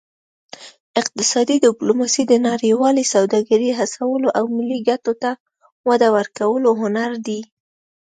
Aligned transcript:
اقتصادي 1.01 1.55
ډیپلوماسي 1.65 2.23
د 2.27 2.33
نړیوالې 2.49 3.03
سوداګرۍ 3.13 3.69
هڅولو 3.79 4.27
او 4.37 4.43
ملي 4.55 4.79
ګټو 4.89 5.13
ته 5.21 5.31
وده 5.89 6.07
ورکولو 6.17 6.69
هنر 6.81 7.11
دی 7.25 7.39